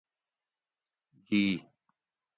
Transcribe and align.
جی 1.29 1.37